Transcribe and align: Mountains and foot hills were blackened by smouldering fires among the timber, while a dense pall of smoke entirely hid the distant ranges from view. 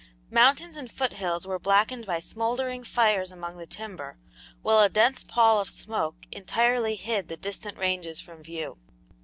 Mountains 0.31 0.75
and 0.75 0.91
foot 0.91 1.13
hills 1.13 1.45
were 1.45 1.59
blackened 1.59 2.07
by 2.07 2.19
smouldering 2.19 2.83
fires 2.83 3.31
among 3.31 3.57
the 3.57 3.67
timber, 3.67 4.17
while 4.63 4.79
a 4.79 4.89
dense 4.89 5.23
pall 5.23 5.61
of 5.61 5.69
smoke 5.69 6.15
entirely 6.31 6.95
hid 6.95 7.27
the 7.27 7.37
distant 7.37 7.77
ranges 7.77 8.19
from 8.19 8.41
view. 8.41 8.79